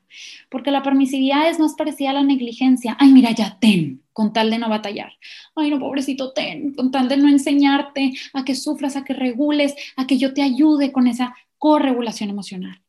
porque 0.49 0.71
la 0.71 0.81
permisividad 0.81 1.47
es 1.47 1.59
más 1.59 1.75
parecida 1.75 2.09
a 2.09 2.13
la 2.13 2.23
negligencia. 2.23 2.97
Ay, 2.99 3.11
mira, 3.11 3.31
ya 3.31 3.59
ten, 3.59 4.01
con 4.11 4.33
tal 4.33 4.49
de 4.49 4.57
no 4.57 4.69
batallar. 4.69 5.13
Ay, 5.55 5.69
no, 5.69 5.79
pobrecito, 5.79 6.33
ten, 6.33 6.73
con 6.73 6.89
tal 6.89 7.09
de 7.09 7.17
no 7.17 7.29
enseñarte 7.29 8.13
a 8.33 8.43
que 8.43 8.55
sufras, 8.55 8.95
a 8.95 9.03
que 9.03 9.13
regules, 9.13 9.75
a 9.95 10.07
que 10.07 10.17
yo 10.17 10.33
te 10.33 10.41
ayude 10.41 10.91
con 10.91 11.05
esa 11.05 11.35
corregulación 11.59 12.31
emocional. 12.31 12.81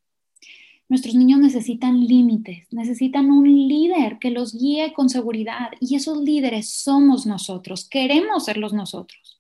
Nuestros 0.88 1.16
niños 1.16 1.40
necesitan 1.40 2.06
límites, 2.06 2.68
necesitan 2.70 3.30
un 3.30 3.68
líder 3.68 4.18
que 4.20 4.30
los 4.30 4.54
guíe 4.56 4.92
con 4.92 5.08
seguridad 5.08 5.70
y 5.80 5.96
esos 5.96 6.18
líderes 6.22 6.70
somos 6.70 7.26
nosotros, 7.26 7.88
queremos 7.88 8.44
serlos 8.44 8.72
nosotros. 8.72 9.35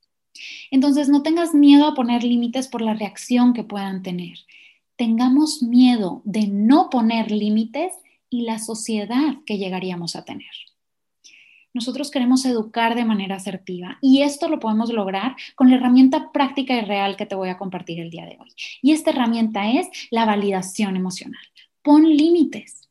Entonces, 0.70 1.08
no 1.08 1.22
tengas 1.22 1.54
miedo 1.54 1.86
a 1.86 1.94
poner 1.94 2.24
límites 2.24 2.68
por 2.68 2.82
la 2.82 2.94
reacción 2.94 3.52
que 3.52 3.64
puedan 3.64 4.02
tener. 4.02 4.38
Tengamos 4.96 5.62
miedo 5.62 6.22
de 6.24 6.46
no 6.46 6.90
poner 6.90 7.30
límites 7.30 7.92
y 8.30 8.42
la 8.42 8.58
sociedad 8.58 9.36
que 9.44 9.58
llegaríamos 9.58 10.16
a 10.16 10.24
tener. 10.24 10.50
Nosotros 11.76 12.10
queremos 12.10 12.46
educar 12.46 12.94
de 12.94 13.04
manera 13.04 13.36
asertiva 13.36 13.98
y 14.00 14.22
esto 14.22 14.48
lo 14.48 14.58
podemos 14.58 14.90
lograr 14.90 15.36
con 15.54 15.68
la 15.68 15.76
herramienta 15.76 16.32
práctica 16.32 16.74
y 16.74 16.80
real 16.80 17.16
que 17.16 17.26
te 17.26 17.34
voy 17.34 17.50
a 17.50 17.58
compartir 17.58 18.00
el 18.00 18.08
día 18.08 18.24
de 18.24 18.38
hoy. 18.40 18.48
Y 18.80 18.92
esta 18.92 19.10
herramienta 19.10 19.70
es 19.70 19.86
la 20.10 20.24
validación 20.24 20.96
emocional. 20.96 21.44
Pon 21.82 22.04
límites 22.04 22.88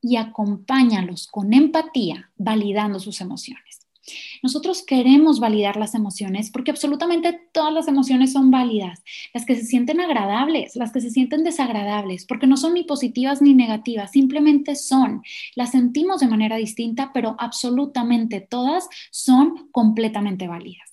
y 0.00 0.16
acompáñalos 0.16 1.26
con 1.26 1.52
empatía, 1.52 2.30
validando 2.36 3.00
sus 3.00 3.20
emociones. 3.20 3.71
Nosotros 4.42 4.82
queremos 4.84 5.40
validar 5.40 5.76
las 5.76 5.94
emociones 5.94 6.50
porque 6.50 6.70
absolutamente 6.70 7.40
todas 7.52 7.72
las 7.72 7.88
emociones 7.88 8.32
son 8.32 8.50
válidas, 8.50 9.02
las 9.32 9.44
que 9.46 9.56
se 9.56 9.64
sienten 9.64 10.00
agradables, 10.00 10.76
las 10.76 10.92
que 10.92 11.00
se 11.00 11.10
sienten 11.10 11.44
desagradables, 11.44 12.26
porque 12.26 12.46
no 12.46 12.56
son 12.56 12.74
ni 12.74 12.84
positivas 12.84 13.42
ni 13.42 13.54
negativas, 13.54 14.12
simplemente 14.12 14.76
son. 14.76 15.22
Las 15.54 15.70
sentimos 15.70 16.20
de 16.20 16.28
manera 16.28 16.56
distinta, 16.56 17.12
pero 17.12 17.36
absolutamente 17.38 18.40
todas 18.40 18.88
son 19.10 19.68
completamente 19.72 20.48
válidas. 20.48 20.91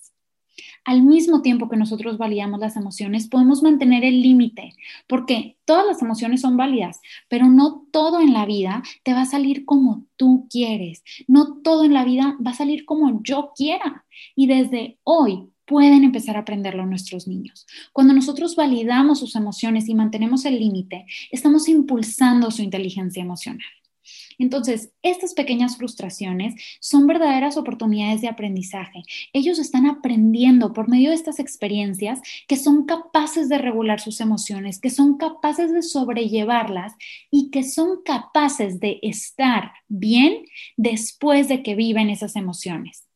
Al 0.84 1.02
mismo 1.02 1.42
tiempo 1.42 1.68
que 1.68 1.76
nosotros 1.76 2.18
validamos 2.18 2.60
las 2.60 2.76
emociones, 2.76 3.28
podemos 3.28 3.62
mantener 3.62 4.04
el 4.04 4.22
límite, 4.22 4.74
porque 5.06 5.56
todas 5.64 5.86
las 5.86 6.02
emociones 6.02 6.40
son 6.40 6.56
válidas, 6.56 7.00
pero 7.28 7.46
no 7.46 7.86
todo 7.92 8.20
en 8.20 8.32
la 8.32 8.46
vida 8.46 8.82
te 9.02 9.12
va 9.12 9.22
a 9.22 9.26
salir 9.26 9.64
como 9.64 10.06
tú 10.16 10.46
quieres, 10.50 11.02
no 11.28 11.58
todo 11.62 11.84
en 11.84 11.92
la 11.92 12.04
vida 12.04 12.36
va 12.44 12.52
a 12.52 12.54
salir 12.54 12.84
como 12.84 13.22
yo 13.22 13.52
quiera. 13.54 14.04
Y 14.34 14.46
desde 14.46 14.98
hoy 15.04 15.50
pueden 15.70 16.02
empezar 16.02 16.36
a 16.36 16.40
aprenderlo 16.40 16.84
nuestros 16.84 17.28
niños. 17.28 17.66
Cuando 17.92 18.12
nosotros 18.12 18.56
validamos 18.56 19.20
sus 19.20 19.36
emociones 19.36 19.88
y 19.88 19.94
mantenemos 19.94 20.44
el 20.44 20.58
límite, 20.58 21.06
estamos 21.30 21.68
impulsando 21.68 22.50
su 22.50 22.62
inteligencia 22.62 23.22
emocional. 23.22 23.79
Entonces, 24.38 24.92
estas 25.02 25.34
pequeñas 25.34 25.76
frustraciones 25.76 26.54
son 26.80 27.06
verdaderas 27.06 27.56
oportunidades 27.56 28.20
de 28.20 28.28
aprendizaje. 28.28 29.02
Ellos 29.32 29.58
están 29.58 29.86
aprendiendo 29.86 30.72
por 30.72 30.88
medio 30.88 31.10
de 31.10 31.16
estas 31.16 31.38
experiencias 31.38 32.20
que 32.48 32.56
son 32.56 32.86
capaces 32.86 33.48
de 33.48 33.58
regular 33.58 34.00
sus 34.00 34.20
emociones, 34.20 34.80
que 34.80 34.90
son 34.90 35.16
capaces 35.18 35.72
de 35.72 35.82
sobrellevarlas 35.82 36.94
y 37.30 37.50
que 37.50 37.62
son 37.62 38.02
capaces 38.04 38.80
de 38.80 38.98
estar 39.02 39.72
bien 39.88 40.44
después 40.76 41.48
de 41.48 41.62
que 41.62 41.74
viven 41.74 42.10
esas 42.10 42.36
emociones. 42.36 43.09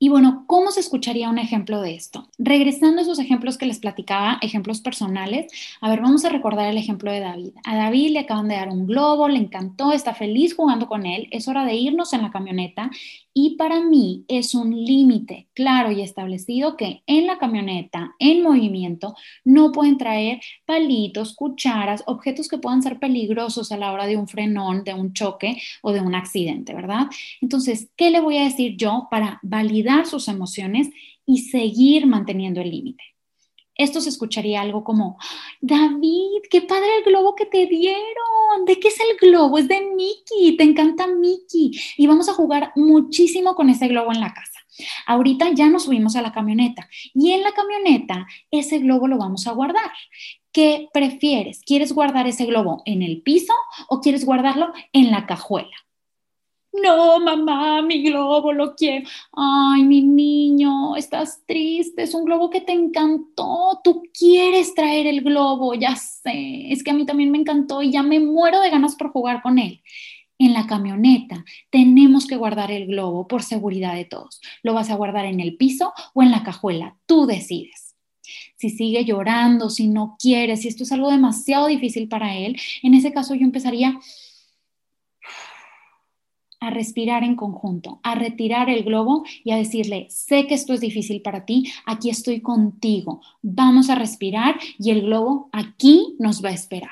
Y 0.00 0.10
bueno, 0.10 0.44
¿cómo 0.46 0.70
se 0.70 0.78
escucharía 0.78 1.28
un 1.28 1.38
ejemplo 1.38 1.80
de 1.80 1.94
esto? 1.94 2.28
Regresando 2.38 3.00
a 3.00 3.02
esos 3.02 3.18
ejemplos 3.18 3.58
que 3.58 3.66
les 3.66 3.80
platicaba, 3.80 4.38
ejemplos 4.42 4.80
personales, 4.80 5.50
a 5.80 5.90
ver, 5.90 6.00
vamos 6.00 6.24
a 6.24 6.28
recordar 6.28 6.68
el 6.68 6.78
ejemplo 6.78 7.10
de 7.10 7.18
David. 7.18 7.50
A 7.64 7.76
David 7.76 8.12
le 8.12 8.20
acaban 8.20 8.46
de 8.46 8.54
dar 8.54 8.68
un 8.68 8.86
globo, 8.86 9.26
le 9.26 9.38
encantó, 9.38 9.92
está 9.92 10.14
feliz 10.14 10.54
jugando 10.54 10.86
con 10.86 11.04
él, 11.04 11.26
es 11.32 11.48
hora 11.48 11.64
de 11.64 11.74
irnos 11.74 12.12
en 12.12 12.22
la 12.22 12.30
camioneta 12.30 12.90
y 13.34 13.56
para 13.56 13.80
mí 13.80 14.24
es 14.28 14.54
un 14.54 14.70
límite 14.70 15.48
claro 15.52 15.90
y 15.90 16.00
establecido 16.02 16.76
que 16.76 17.02
en 17.06 17.26
la 17.26 17.38
camioneta, 17.38 18.14
en 18.20 18.42
movimiento, 18.42 19.16
no 19.44 19.72
pueden 19.72 19.98
traer 19.98 20.40
palitos, 20.64 21.34
cucharas, 21.34 22.04
objetos 22.06 22.48
que 22.48 22.58
puedan 22.58 22.82
ser 22.82 22.98
peligrosos 22.98 23.72
a 23.72 23.76
la 23.76 23.92
hora 23.92 24.06
de 24.06 24.16
un 24.16 24.28
frenón, 24.28 24.84
de 24.84 24.94
un 24.94 25.12
choque 25.12 25.60
o 25.82 25.92
de 25.92 26.00
un 26.00 26.14
accidente, 26.14 26.74
¿verdad? 26.74 27.06
Entonces, 27.40 27.90
¿qué 27.96 28.10
le 28.10 28.20
voy 28.20 28.38
a 28.38 28.44
decir 28.44 28.76
yo 28.76 29.08
para 29.10 29.40
validar 29.42 29.87
sus 30.06 30.28
emociones 30.28 30.88
y 31.26 31.42
seguir 31.42 32.06
manteniendo 32.06 32.60
el 32.60 32.70
límite? 32.70 33.04
esto 33.78 34.00
se 34.00 34.08
escucharía 34.08 34.60
algo 34.60 34.82
como, 34.82 35.16
David, 35.60 36.42
qué 36.50 36.62
padre 36.62 36.88
el 36.98 37.04
globo 37.04 37.34
que 37.36 37.46
te 37.46 37.66
dieron. 37.66 38.64
¿De 38.66 38.78
qué 38.80 38.88
es 38.88 38.98
el 38.98 39.16
globo? 39.16 39.56
Es 39.56 39.68
de 39.68 39.80
Mickey, 39.80 40.56
te 40.56 40.64
encanta 40.64 41.06
Mickey. 41.06 41.70
Y 41.96 42.06
vamos 42.08 42.28
a 42.28 42.34
jugar 42.34 42.72
muchísimo 42.74 43.54
con 43.54 43.70
ese 43.70 43.86
globo 43.86 44.12
en 44.12 44.20
la 44.20 44.34
casa. 44.34 44.58
Ahorita 45.06 45.52
ya 45.52 45.68
nos 45.68 45.84
subimos 45.84 46.16
a 46.16 46.22
la 46.22 46.32
camioneta 46.32 46.88
y 47.14 47.32
en 47.32 47.42
la 47.42 47.52
camioneta 47.52 48.26
ese 48.50 48.78
globo 48.78 49.06
lo 49.08 49.16
vamos 49.16 49.46
a 49.46 49.52
guardar. 49.52 49.90
¿Qué 50.52 50.88
prefieres? 50.92 51.62
¿Quieres 51.64 51.92
guardar 51.92 52.26
ese 52.26 52.46
globo 52.46 52.82
en 52.84 53.02
el 53.02 53.22
piso 53.22 53.54
o 53.88 54.00
quieres 54.00 54.24
guardarlo 54.24 54.72
en 54.92 55.10
la 55.10 55.26
cajuela? 55.26 55.76
No, 56.82 57.18
mamá, 57.20 57.82
mi 57.82 58.02
globo 58.02 58.52
lo 58.52 58.74
quiero. 58.74 59.08
Ay, 59.32 59.82
mi 59.84 60.02
niño, 60.02 60.96
estás 60.96 61.42
triste. 61.46 62.02
Es 62.02 62.14
un 62.14 62.24
globo 62.24 62.50
que 62.50 62.60
te 62.60 62.72
encantó. 62.72 63.80
Tú 63.82 64.02
quieres 64.12 64.74
traer 64.74 65.06
el 65.06 65.22
globo, 65.22 65.74
ya 65.74 65.96
sé. 65.96 66.72
Es 66.72 66.82
que 66.82 66.90
a 66.90 66.94
mí 66.94 67.06
también 67.06 67.30
me 67.30 67.38
encantó 67.38 67.82
y 67.82 67.90
ya 67.90 68.02
me 68.02 68.20
muero 68.20 68.60
de 68.60 68.70
ganas 68.70 68.96
por 68.96 69.10
jugar 69.10 69.42
con 69.42 69.58
él. 69.58 69.82
En 70.38 70.52
la 70.52 70.66
camioneta 70.66 71.44
tenemos 71.70 72.26
que 72.26 72.36
guardar 72.36 72.70
el 72.70 72.86
globo 72.86 73.26
por 73.26 73.42
seguridad 73.42 73.94
de 73.94 74.04
todos. 74.04 74.40
¿Lo 74.62 74.74
vas 74.74 74.90
a 74.90 74.94
guardar 74.94 75.24
en 75.24 75.40
el 75.40 75.56
piso 75.56 75.92
o 76.14 76.22
en 76.22 76.30
la 76.30 76.44
cajuela? 76.44 76.96
Tú 77.06 77.26
decides. 77.26 77.96
Si 78.56 78.70
sigue 78.70 79.04
llorando, 79.04 79.70
si 79.70 79.88
no 79.88 80.16
quiere, 80.18 80.56
si 80.56 80.68
esto 80.68 80.84
es 80.84 80.92
algo 80.92 81.10
demasiado 81.10 81.66
difícil 81.66 82.08
para 82.08 82.36
él, 82.36 82.56
en 82.82 82.94
ese 82.94 83.12
caso 83.12 83.34
yo 83.34 83.44
empezaría 83.44 83.98
a 86.60 86.70
respirar 86.70 87.24
en 87.24 87.36
conjunto, 87.36 88.00
a 88.02 88.14
retirar 88.14 88.68
el 88.70 88.84
globo 88.84 89.24
y 89.44 89.52
a 89.52 89.56
decirle, 89.56 90.06
sé 90.10 90.46
que 90.46 90.54
esto 90.54 90.72
es 90.72 90.80
difícil 90.80 91.22
para 91.22 91.44
ti, 91.44 91.70
aquí 91.86 92.10
estoy 92.10 92.40
contigo, 92.40 93.20
vamos 93.42 93.90
a 93.90 93.94
respirar 93.94 94.56
y 94.78 94.90
el 94.90 95.02
globo 95.02 95.48
aquí 95.52 96.16
nos 96.18 96.44
va 96.44 96.50
a 96.50 96.54
esperar. 96.54 96.90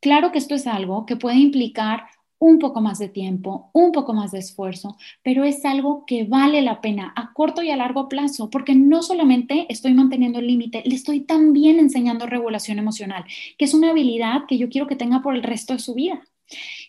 Claro 0.00 0.32
que 0.32 0.38
esto 0.38 0.54
es 0.54 0.66
algo 0.66 1.06
que 1.06 1.16
puede 1.16 1.36
implicar 1.36 2.04
un 2.38 2.58
poco 2.58 2.82
más 2.82 2.98
de 2.98 3.08
tiempo, 3.08 3.70
un 3.72 3.90
poco 3.90 4.12
más 4.12 4.32
de 4.32 4.40
esfuerzo, 4.40 4.98
pero 5.22 5.44
es 5.44 5.64
algo 5.64 6.04
que 6.06 6.24
vale 6.24 6.60
la 6.60 6.82
pena 6.82 7.12
a 7.16 7.32
corto 7.32 7.62
y 7.62 7.70
a 7.70 7.76
largo 7.76 8.06
plazo, 8.06 8.50
porque 8.50 8.74
no 8.74 9.02
solamente 9.02 9.66
estoy 9.70 9.94
manteniendo 9.94 10.40
el 10.40 10.46
límite, 10.46 10.82
le 10.84 10.94
estoy 10.94 11.20
también 11.20 11.78
enseñando 11.78 12.26
regulación 12.26 12.78
emocional, 12.78 13.24
que 13.56 13.64
es 13.64 13.72
una 13.72 13.90
habilidad 13.90 14.42
que 14.46 14.58
yo 14.58 14.68
quiero 14.68 14.86
que 14.86 14.96
tenga 14.96 15.22
por 15.22 15.34
el 15.34 15.42
resto 15.42 15.72
de 15.72 15.78
su 15.78 15.94
vida. 15.94 16.22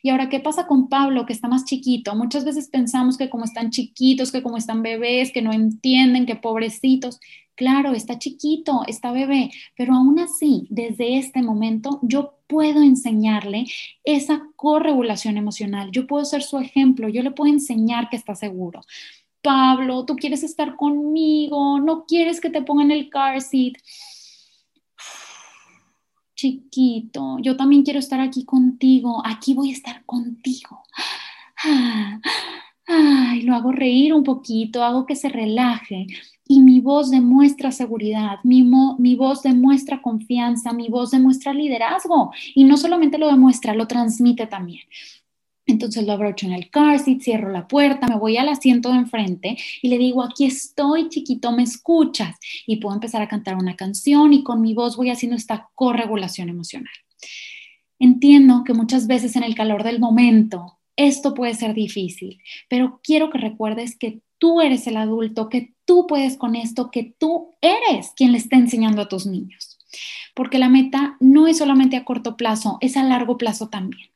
Y 0.02 0.10
ahora, 0.10 0.30
¿qué 0.30 0.40
pasa 0.40 0.68
con 0.68 0.90
Pablo, 0.90 1.26
que 1.26 1.34
está 1.34 1.48
más 1.48 1.66
chiquito? 1.66 2.16
Muchas 2.16 2.46
veces 2.46 2.70
pensamos 2.70 3.18
que 3.18 3.30
como 3.30 3.46
están 3.46 3.72
chiquitos, 3.72 4.32
que 4.32 4.44
como 4.44 4.58
están 4.58 4.82
bebés, 4.82 5.32
que 5.32 5.42
no 5.42 5.54
entienden, 5.54 6.26
que 6.26 6.36
pobrecitos. 6.36 7.20
Claro, 7.56 7.94
está 7.94 8.20
chiquito, 8.20 8.82
está 8.86 9.12
bebé, 9.12 9.50
pero 9.78 9.94
aún 9.96 10.20
así, 10.20 10.68
desde 10.70 11.18
este 11.18 11.42
momento, 11.42 12.00
yo 12.04 12.36
puedo 12.48 12.82
enseñarle 12.82 13.66
esa 14.04 14.44
corregulación 14.58 15.38
emocional. 15.38 15.90
Yo 15.92 16.06
puedo 16.06 16.26
ser 16.26 16.44
su 16.44 16.60
ejemplo, 16.60 17.08
yo 17.08 17.24
le 17.24 17.32
puedo 17.32 17.52
enseñar 17.52 18.10
que 18.10 18.18
está 18.18 18.36
seguro. 18.36 18.82
Pablo, 19.42 20.06
tú 20.06 20.16
quieres 20.16 20.44
estar 20.44 20.76
conmigo, 20.76 21.80
no 21.80 22.06
quieres 22.06 22.42
que 22.42 22.50
te 22.50 22.62
pongan 22.62 22.92
el 22.92 23.10
car 23.10 23.40
seat. 23.42 23.76
Chiquito, 26.36 27.38
yo 27.40 27.56
también 27.56 27.84
quiero 27.84 28.00
estar 28.00 28.20
aquí 28.20 28.44
contigo, 28.44 29.22
aquí 29.26 29.54
voy 29.54 29.70
a 29.70 29.74
estar 29.74 30.06
contigo. 30.06 30.84
Ay, 32.88 33.42
lo 33.42 33.56
hago 33.56 33.72
reír 33.72 34.14
un 34.14 34.24
poquito, 34.24 34.84
hago 34.84 35.06
que 35.06 35.16
se 35.16 35.30
relaje 35.30 36.06
y 36.48 36.62
mi 36.62 36.80
voz 36.80 37.10
demuestra 37.10 37.72
seguridad, 37.72 38.38
mi, 38.44 38.64
mi 38.64 39.16
voz 39.16 39.42
demuestra 39.42 40.02
confianza, 40.02 40.74
mi 40.74 40.90
voz 40.90 41.12
demuestra 41.12 41.54
liderazgo 41.54 42.32
y 42.54 42.64
no 42.66 42.78
solamente 42.78 43.18
lo 43.18 43.28
demuestra, 43.28 43.74
lo 43.74 43.88
transmite 43.88 44.46
también. 44.46 44.82
Entonces 45.68 46.06
lo 46.06 46.14
abrocho 46.14 46.46
en 46.46 46.54
el 46.54 46.70
car 46.70 47.00
seat, 47.00 47.22
cierro 47.22 47.52
la 47.52 47.68
puerta, 47.68 48.08
me 48.08 48.18
voy 48.18 48.38
al 48.38 48.50
asiento 48.50 48.92
de 48.92 48.98
enfrente 48.98 49.58
y 49.82 49.88
le 49.88 49.98
digo, 49.98 50.24
aquí 50.24 50.46
estoy, 50.46 51.10
chiquito, 51.10 51.52
¿me 51.52 51.64
escuchas? 51.64 52.38
Y 52.68 52.78
puedo 52.78 52.94
empezar 52.94 53.22
a 53.22 53.28
cantar 53.28 53.56
una 53.56 53.76
canción 53.76 54.34
y 54.34 54.44
con 54.44 54.62
mi 54.62 54.74
voz 54.74 54.96
voy 54.96 55.10
haciendo 55.10 55.36
esta 55.36 55.70
corregulación 55.74 56.50
emocional. 56.50 56.94
Entiendo 57.98 58.64
que 58.64 58.74
muchas 58.74 59.08
veces 59.08 59.36
en 59.36 59.44
el 59.44 59.56
calor 59.56 59.84
del 59.84 60.00
momento 60.00 60.80
esto 60.98 61.34
puede 61.34 61.54
ser 61.56 61.74
difícil, 61.74 62.42
pero 62.70 63.00
quiero 63.04 63.30
que 63.30 63.38
recuerdes 63.38 63.98
que 63.98 64.22
tú 64.38 64.62
eres 64.62 64.86
el 64.88 64.98
adulto, 64.98 65.50
que 65.50 65.74
tú 65.86 66.06
puedes 66.08 66.38
con 66.38 66.56
esto, 66.56 66.92
que 66.92 67.16
tú 67.18 67.52
eres 67.62 68.12
quien 68.16 68.32
le 68.32 68.38
está 68.38 68.58
enseñando 68.58 69.02
a 69.02 69.10
tus 69.10 69.26
niños. 69.26 69.80
Porque 70.36 70.60
la 70.60 70.70
meta 70.70 71.18
no 71.20 71.48
es 71.48 71.58
solamente 71.58 71.96
a 71.96 72.06
corto 72.06 72.36
plazo, 72.36 72.78
es 72.82 72.98
a 72.98 73.04
largo 73.04 73.38
plazo 73.38 73.70
también. 73.70 74.10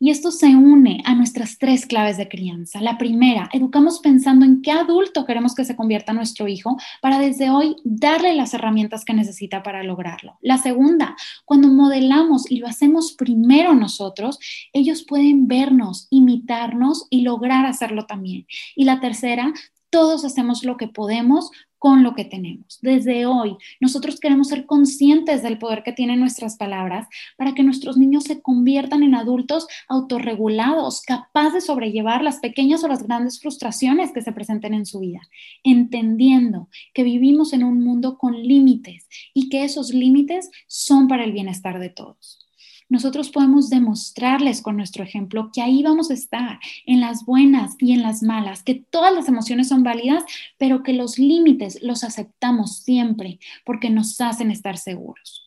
Y 0.00 0.10
esto 0.10 0.30
se 0.30 0.46
une 0.54 1.02
a 1.04 1.14
nuestras 1.14 1.58
tres 1.58 1.84
claves 1.84 2.16
de 2.16 2.28
crianza. 2.28 2.80
La 2.80 2.98
primera, 2.98 3.48
educamos 3.52 3.98
pensando 3.98 4.44
en 4.44 4.62
qué 4.62 4.70
adulto 4.70 5.24
queremos 5.24 5.54
que 5.54 5.64
se 5.64 5.74
convierta 5.74 6.12
nuestro 6.12 6.46
hijo 6.46 6.76
para 7.02 7.18
desde 7.18 7.50
hoy 7.50 7.76
darle 7.84 8.34
las 8.34 8.54
herramientas 8.54 9.04
que 9.04 9.14
necesita 9.14 9.62
para 9.62 9.82
lograrlo. 9.82 10.38
La 10.40 10.58
segunda, 10.58 11.16
cuando 11.44 11.68
modelamos 11.68 12.50
y 12.50 12.58
lo 12.58 12.68
hacemos 12.68 13.12
primero 13.12 13.74
nosotros, 13.74 14.38
ellos 14.72 15.02
pueden 15.02 15.48
vernos, 15.48 16.06
imitarnos 16.10 17.06
y 17.10 17.22
lograr 17.22 17.66
hacerlo 17.66 18.06
también. 18.06 18.46
Y 18.76 18.84
la 18.84 19.00
tercera, 19.00 19.52
todos 19.90 20.24
hacemos 20.24 20.64
lo 20.64 20.76
que 20.76 20.88
podemos 20.88 21.50
con 21.78 22.02
lo 22.02 22.14
que 22.14 22.24
tenemos. 22.24 22.78
Desde 22.82 23.26
hoy, 23.26 23.56
nosotros 23.80 24.20
queremos 24.20 24.48
ser 24.48 24.66
conscientes 24.66 25.42
del 25.42 25.58
poder 25.58 25.82
que 25.82 25.92
tienen 25.92 26.20
nuestras 26.20 26.56
palabras 26.56 27.08
para 27.36 27.54
que 27.54 27.62
nuestros 27.62 27.96
niños 27.96 28.24
se 28.24 28.42
conviertan 28.42 29.02
en 29.02 29.14
adultos 29.14 29.66
autorregulados, 29.88 31.02
capaces 31.02 31.54
de 31.54 31.60
sobrellevar 31.60 32.22
las 32.22 32.38
pequeñas 32.38 32.82
o 32.84 32.88
las 32.88 33.02
grandes 33.02 33.40
frustraciones 33.40 34.12
que 34.12 34.22
se 34.22 34.32
presenten 34.32 34.74
en 34.74 34.86
su 34.86 35.00
vida, 35.00 35.20
entendiendo 35.62 36.68
que 36.92 37.04
vivimos 37.04 37.52
en 37.52 37.64
un 37.64 37.82
mundo 37.82 38.18
con 38.18 38.42
límites 38.42 39.08
y 39.34 39.48
que 39.48 39.64
esos 39.64 39.94
límites 39.94 40.50
son 40.66 41.08
para 41.08 41.24
el 41.24 41.32
bienestar 41.32 41.78
de 41.78 41.90
todos 41.90 42.47
nosotros 42.88 43.30
podemos 43.30 43.68
demostrarles 43.70 44.62
con 44.62 44.76
nuestro 44.76 45.04
ejemplo 45.04 45.50
que 45.52 45.62
ahí 45.62 45.82
vamos 45.82 46.10
a 46.10 46.14
estar, 46.14 46.58
en 46.86 47.00
las 47.00 47.24
buenas 47.24 47.76
y 47.78 47.92
en 47.92 48.02
las 48.02 48.22
malas, 48.22 48.62
que 48.62 48.74
todas 48.74 49.14
las 49.14 49.28
emociones 49.28 49.68
son 49.68 49.82
válidas, 49.82 50.24
pero 50.56 50.82
que 50.82 50.92
los 50.92 51.18
límites 51.18 51.82
los 51.82 52.04
aceptamos 52.04 52.78
siempre 52.78 53.38
porque 53.64 53.90
nos 53.90 54.20
hacen 54.20 54.50
estar 54.50 54.78
seguros. 54.78 55.44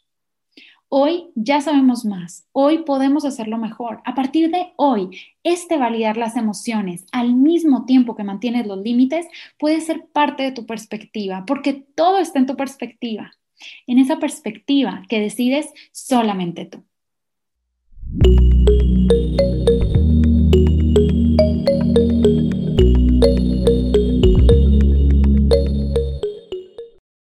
Hoy 0.94 1.30
ya 1.36 1.62
sabemos 1.62 2.04
más, 2.04 2.46
hoy 2.52 2.80
podemos 2.80 3.24
hacerlo 3.24 3.58
mejor. 3.58 4.02
A 4.04 4.14
partir 4.14 4.52
de 4.52 4.74
hoy, 4.76 5.18
este 5.42 5.78
validar 5.78 6.18
las 6.18 6.36
emociones 6.36 7.06
al 7.14 7.34
mismo 7.34 7.86
tiempo 7.86 8.18
que 8.18 8.26
mantienes 8.26 8.68
los 8.68 8.80
límites 8.80 9.26
puede 9.58 9.80
ser 9.80 10.08
parte 10.08 10.44
de 10.44 10.52
tu 10.52 10.66
perspectiva, 10.66 11.46
porque 11.48 11.86
todo 11.96 12.20
está 12.20 12.40
en 12.40 12.46
tu 12.46 12.58
perspectiva, 12.58 13.32
en 13.88 14.00
esa 14.00 14.20
perspectiva 14.20 15.04
que 15.08 15.22
decides 15.22 15.68
solamente 15.94 16.66
tú. 16.66 16.84
Thank 18.14 19.12
you. 19.14 19.21